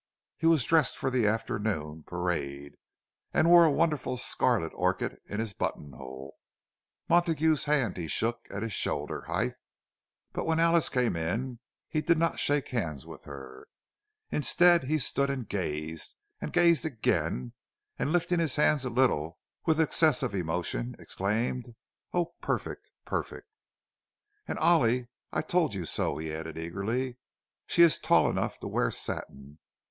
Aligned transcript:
He 0.39 0.47
was 0.47 0.63
dressed 0.63 0.97
for 0.97 1.11
the 1.11 1.27
afternoon 1.27 2.01
parade, 2.07 2.73
and 3.35 3.47
wore 3.47 3.65
a 3.65 3.71
wonderful 3.71 4.17
scarlet 4.17 4.71
orchid 4.73 5.19
in 5.27 5.39
his 5.39 5.53
buttonhole. 5.53 6.37
Montague's 7.07 7.65
hand 7.65 7.97
he 7.97 8.07
shook 8.07 8.47
at 8.49 8.63
his 8.63 8.73
shoulder's 8.73 9.27
height; 9.27 9.53
but 10.33 10.45
when 10.47 10.59
Alice 10.59 10.89
came 10.89 11.15
in 11.15 11.59
he 11.87 12.01
did 12.01 12.17
not 12.17 12.39
shake 12.39 12.69
hands 12.69 13.05
with 13.05 13.25
her. 13.25 13.67
Instead, 14.31 14.85
he 14.85 14.97
stood 14.97 15.29
and 15.29 15.47
gazed, 15.47 16.15
and 16.39 16.51
gazed 16.51 16.83
again, 16.83 17.53
and 17.99 18.11
lifting 18.11 18.39
his 18.39 18.55
hands 18.55 18.83
a 18.83 18.89
little 18.89 19.37
with 19.67 19.79
excess 19.79 20.23
of 20.23 20.33
emotion, 20.33 20.95
exclaimed, 20.97 21.75
"Oh, 22.11 22.33
perfect! 22.41 22.89
perfect!" 23.05 23.45
"And 24.47 24.57
Ollie, 24.57 25.09
I 25.31 25.43
told 25.43 25.75
you 25.75 25.85
so!" 25.85 26.17
he 26.17 26.33
added, 26.33 26.57
eagerly. 26.57 27.17
"She 27.67 27.83
is 27.83 27.99
tall 27.99 28.31
enough 28.31 28.59
to 28.61 28.67
wear 28.67 28.89
satin! 28.89 29.59